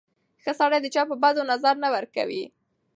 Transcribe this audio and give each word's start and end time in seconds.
ښه 0.43 0.51
سړی 0.59 0.79
د 0.81 0.87
چا 0.95 1.01
په 1.09 1.15
بدو 1.23 1.41
نظر 1.51 1.75
نه 1.83 1.89
کوي. 2.15 2.43